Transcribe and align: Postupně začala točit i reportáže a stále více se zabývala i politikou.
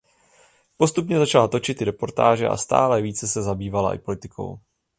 Postupně 0.77 1.17
začala 1.17 1.47
točit 1.47 1.81
i 1.81 1.85
reportáže 1.85 2.47
a 2.47 2.57
stále 2.57 3.01
více 3.01 3.27
se 3.27 3.43
zabývala 3.43 3.95
i 3.95 3.97
politikou. 3.97 4.55